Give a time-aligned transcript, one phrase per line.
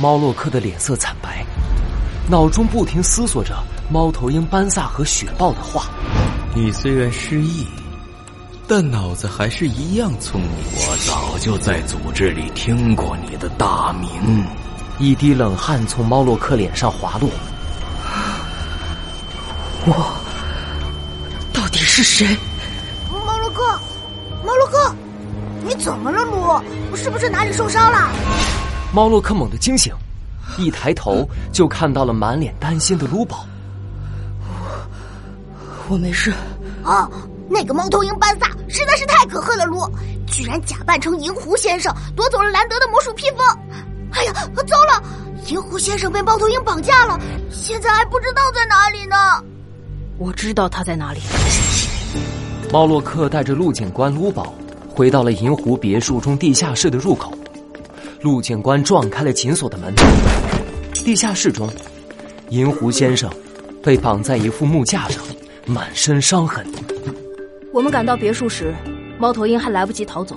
[0.00, 1.44] 猫洛克的脸色惨白，
[2.30, 3.56] 脑中不停思索着
[3.90, 5.86] 猫头鹰班萨和雪豹的话。
[6.54, 7.66] 你虽然失忆，
[8.68, 10.50] 但脑子还是一样聪明。
[10.76, 14.46] 我早就在组织里听过你的大名。
[15.00, 17.28] 一滴冷汗从猫洛克脸上滑落。
[19.84, 20.16] 我
[21.52, 22.36] 到底是谁？
[23.10, 23.80] 猫洛克，
[24.46, 24.94] 猫洛克，
[25.64, 26.96] 你怎么了，鲁？
[26.96, 28.08] 是不是哪里受伤了？
[28.92, 29.94] 猫洛克猛地惊醒，
[30.56, 33.46] 一抬头就看到了满脸担心的卢宝。
[34.40, 36.32] 我我没事。
[36.82, 37.08] 啊，
[37.50, 39.86] 那个猫头鹰班萨实在是太可恨了，卢，
[40.26, 43.38] 居然假扮成银狐先生夺走了兰德的魔术披风。
[44.12, 44.32] 哎呀，
[44.66, 45.02] 糟了！
[45.46, 47.18] 银狐先生被猫头鹰绑架了，
[47.50, 49.16] 现在还不知道在哪里呢。
[50.16, 51.20] 我知道他在哪里。
[52.72, 54.52] 猫洛克带着陆警官卢宝
[54.88, 57.32] 回到了银狐别墅中地下室的入口。
[58.20, 59.94] 陆警官撞开了紧锁的门，
[60.92, 61.70] 地下室中，
[62.48, 63.30] 银狐先生
[63.80, 65.22] 被绑在一副木架上，
[65.66, 66.66] 满身伤痕。
[67.72, 68.74] 我们赶到别墅时，
[69.20, 70.36] 猫头鹰还来不及逃走，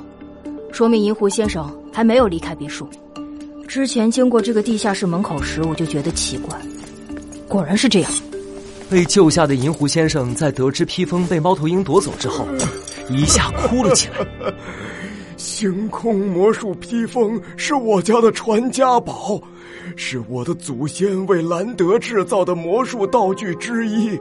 [0.71, 2.87] 说明银狐先生还没有离开别墅。
[3.67, 6.55] 之前经过这个地下室门口时，我就觉得奇怪，
[7.47, 8.11] 果然是这样。
[8.91, 12.45] 被救下的银狐先生在得知披风被猫头鹰夺走之后，
[13.09, 14.53] 一下哭了起来。
[15.41, 19.41] 星空魔术披风是我家的传家宝，
[19.95, 24.19] 是我的祖先为兰德制造的魔术道具之一。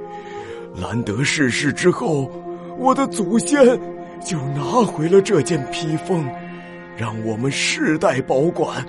[0.81, 2.33] 兰德逝世之后，
[2.79, 3.61] 我的祖先
[4.25, 6.27] 就拿回了这件披风，
[6.97, 8.83] 让我们世代保管。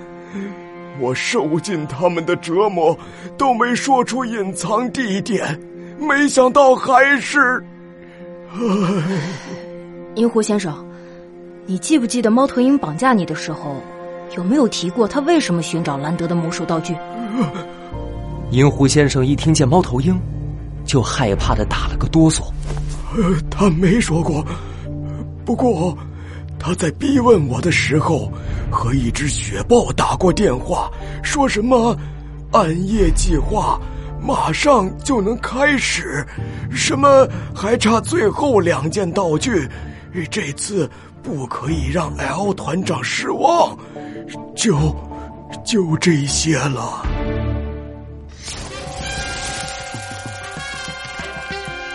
[1.02, 2.98] 我受尽他们的折磨，
[3.38, 5.60] 都没说出隐藏地点，
[6.00, 7.62] 没想到还是……
[10.16, 10.90] 银狐先生。
[11.68, 13.76] 你记不记得猫头鹰绑架你的时候，
[14.36, 16.96] 有没有提过他为什么寻找兰德的魔术道具？
[18.52, 20.20] 银狐先生一听见猫头鹰，
[20.86, 22.44] 就害怕的打了个哆嗦。
[23.16, 24.46] 呃， 他没说过，
[25.46, 25.98] 不过
[26.60, 28.30] 他在逼问我的时候，
[28.70, 30.92] 和一只雪豹打过电话，
[31.24, 31.96] 说什么
[32.52, 33.80] 暗夜计划
[34.22, 36.26] 马上就能开始，
[36.70, 39.70] 什么还差最后两件道具，
[40.30, 40.90] 这次。
[41.24, 43.78] 不可以让 L 团长失望，
[44.56, 44.96] 就
[45.64, 47.06] 就这些了。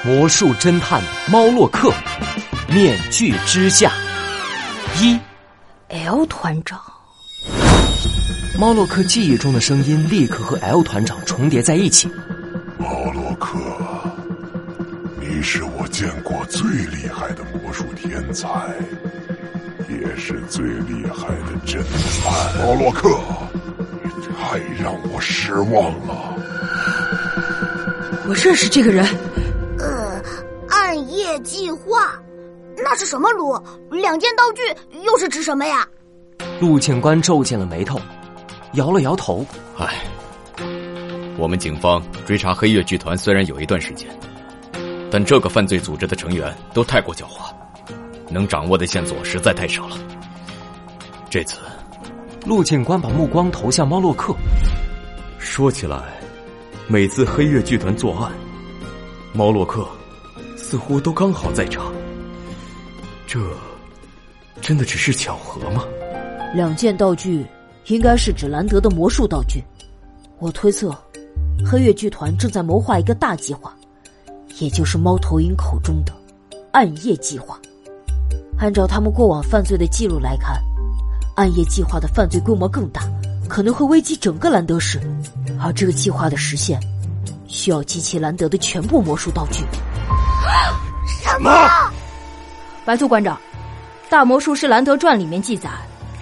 [0.04, 1.92] 魔术侦探猫洛克，
[2.69, 3.91] 面具之下，
[5.00, 5.19] 一
[5.88, 6.81] L 团长。
[8.59, 12.09] 猫洛克记忆中的声音立刻和 L 团长重叠在一起。
[12.78, 13.59] 猫洛克，
[15.20, 18.71] 你是我见过最厉害的魔术天才。
[19.89, 21.83] 也是最厉害的侦
[22.23, 23.19] 探，奥洛克，
[24.05, 26.34] 你太让我失望了。
[28.29, 29.07] 我认识这个人。
[29.79, 30.21] 呃，
[30.69, 32.21] 暗夜计划，
[32.77, 33.31] 那是什么？
[33.33, 33.59] 炉，
[33.91, 34.63] 两件道具
[35.03, 35.89] 又是指什么呀？
[36.61, 37.99] 陆警官皱紧了眉头，
[38.75, 39.47] 摇了摇头。
[39.78, 40.05] 唉，
[41.39, 44.07] 我们警方追查黑月剧团虽然有一段时间，
[45.16, 47.50] 但这个犯罪组织的成员都太过狡猾。
[48.28, 49.97] 能掌握的线索实在太少了。
[51.31, 51.56] 这次，
[52.44, 54.37] 陆警官把目光投向猫洛克。
[55.38, 56.03] 说起来，
[56.87, 58.31] 每次黑月剧团作案，
[59.32, 59.88] 猫洛克
[60.54, 61.91] 似乎都刚好在场。
[63.27, 63.41] 这
[64.60, 65.83] 真的只是巧合吗？
[66.54, 67.47] 两件道具
[67.87, 69.65] 应该是指兰德的魔术道具。
[70.41, 70.94] 我推测，
[71.65, 73.75] 黑月剧团正在谋划一个大计划，
[74.59, 76.12] 也就是猫头鹰口中的
[76.72, 77.59] 暗夜计划。
[78.59, 80.59] 按照他们过往犯罪的记录来看，
[81.34, 83.03] 暗夜计划的犯罪规模更大，
[83.49, 85.00] 可能会危及整个兰德市。
[85.62, 86.81] 而这个计划的实现，
[87.47, 89.65] 需要集齐兰德的全部魔术道具。
[91.06, 91.50] 什么？
[92.84, 93.37] 白兔馆长，
[94.09, 95.69] 《大魔术师兰德传》里面记载，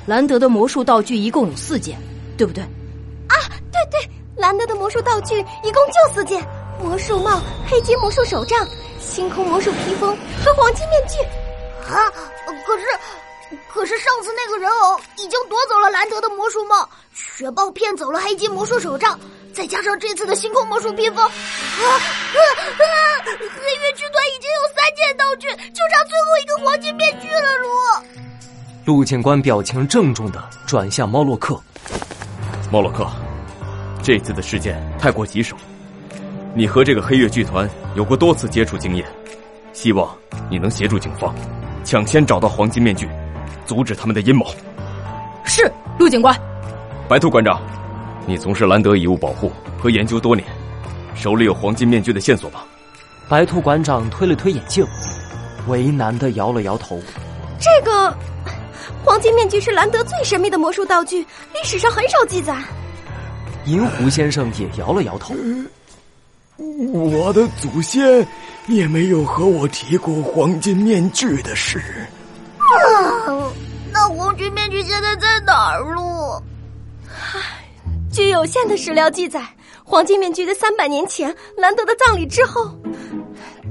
[0.06, 1.98] 兰德的魔术道具一共有四件，
[2.36, 2.64] 对不对？
[2.64, 3.36] 啊，
[3.70, 6.42] 对对，兰德的魔术道具一共就四件：
[6.82, 8.66] 魔术帽、黑金魔术手杖、
[9.00, 11.18] 星空魔术披风和黄金面具。
[11.92, 12.10] 啊！
[12.66, 12.84] 可是，
[13.68, 19.18] 可是上次那个人偶已经夺走了兰德的魔术帽，雪豹骗走了黑金魔术手杖，
[19.52, 21.28] 再加上这次的星空魔术披风，啊
[21.84, 22.38] 啊
[22.80, 22.88] 啊！
[23.26, 27.58] 黑月军团已经有三件道具，就差最后一个黄金面具了。
[27.58, 27.68] 卢
[28.86, 31.60] 陆警官表情郑重的转向猫洛克，
[32.70, 33.06] 猫洛克，
[34.02, 35.54] 这次的事件太过棘手，
[36.56, 39.04] 你和这个黑月剧团有过多次接触经验，
[39.72, 40.16] 希望
[40.48, 41.34] 你能协助警方。
[41.82, 43.08] 抢先找到黄金面具，
[43.66, 44.46] 阻止他们的阴谋。
[45.44, 45.68] 是
[45.98, 46.32] 陆警官，
[47.08, 47.60] 白兔馆长，
[48.24, 50.46] 你从事兰德遗物保护和研究多年，
[51.16, 52.64] 手里有黄金面具的线索吧？
[53.28, 54.86] 白兔馆长推了推眼镜，
[55.66, 57.00] 为难的摇了摇头。
[57.58, 58.16] 这个
[59.04, 61.18] 黄金面具是兰德最神秘的魔术道具，
[61.52, 62.56] 历史上很少记载。
[63.66, 65.34] 银狐先生也摇了摇头。
[66.56, 68.26] 我的祖先
[68.68, 71.78] 也没有和我提过黄金面具的事。
[72.58, 73.52] 啊，
[73.92, 76.42] 那黄金面具现在在哪儿了？
[78.12, 79.42] 据有限的史料记载，
[79.82, 82.70] 黄金面具在三百年前兰德的葬礼之后，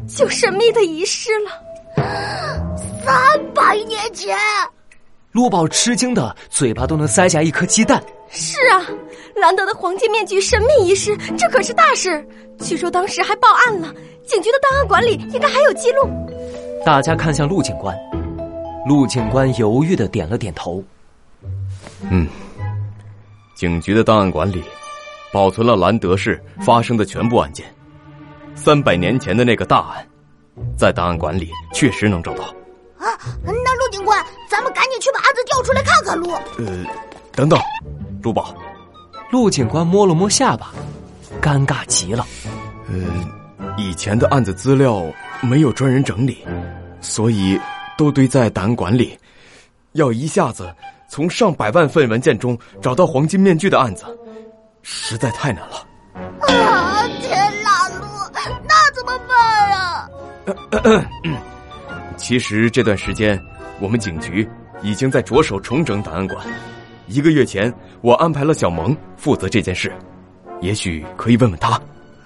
[0.08, 1.52] 就神秘的遗失了。
[3.06, 3.16] 三
[3.54, 4.38] 百年前，
[5.32, 8.04] 陆宝吃惊的嘴巴都能塞下一颗鸡蛋。
[8.34, 8.84] 是啊，
[9.36, 12.26] 兰德的黄金面具神秘遗失，这可是大事。
[12.60, 13.94] 据说当时还报案了，
[14.26, 16.10] 警局的档案馆里应该还有记录。
[16.84, 17.96] 大家看向陆警官，
[18.88, 20.84] 陆警官犹豫的点了点头。
[22.10, 22.28] 嗯，
[23.56, 24.64] 警局的档案馆里
[25.32, 27.66] 保存了兰德市发生的全部案件。
[28.56, 30.08] 三百年前的那个大案，
[30.76, 32.44] 在档案馆里确实能找到。
[32.98, 36.18] 啊，那陆警官，咱们赶紧去把案子调出来看看。
[36.18, 36.86] 陆，呃，
[37.32, 37.60] 等等，
[38.24, 38.56] 陆宝，
[39.30, 40.72] 陆警官摸了摸下巴，
[41.42, 42.26] 尴尬极了。
[42.88, 45.04] 呃，以前的案子资料
[45.42, 46.38] 没有专人整理，
[47.02, 47.60] 所以
[47.98, 49.20] 都堆在档案馆里，
[49.92, 50.74] 要一下子
[51.10, 54.06] 从上百万份文件中找到黄金面具的案子，
[54.84, 55.86] 实在太难了。
[56.48, 58.06] 啊，天哪，陆，
[58.66, 59.70] 那怎么办
[60.96, 61.10] 呀？
[62.16, 63.38] 其实这段时间，
[63.82, 64.48] 我们警局
[64.82, 66.46] 已经在着手重整档案馆。
[67.08, 69.94] 一个月前，我安排了小萌负责这件事，
[70.62, 71.72] 也许可以问问他。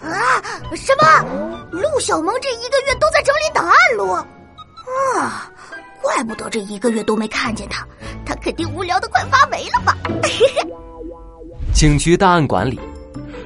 [0.02, 0.42] 啊，
[0.76, 1.26] 什么？
[1.72, 5.52] 陆小萌这一个月都在整理档案，陆啊，
[6.02, 7.86] 怪不得这一个月都没看见他，
[8.26, 9.98] 他肯定无聊的快发霉了吧？
[11.74, 12.80] 警局档案馆里，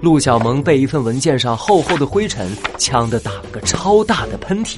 [0.01, 4.77] 陆小萌被一份文件上厚厚的灰尘呛得打了个超大的喷嚏。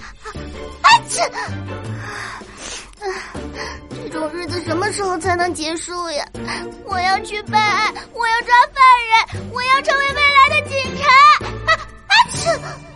[0.81, 1.21] 哎切！
[4.93, 6.23] 么时候才能结束呀？
[6.85, 11.09] 我要去办案，我要抓犯人，我要成为未来的警察！
[11.65, 11.73] 啊
[12.61, 12.92] 啊！